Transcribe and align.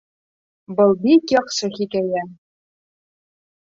Был 0.79 0.95
бик 1.05 1.35
яҡшы 1.37 1.71
хикәйә 1.79 2.27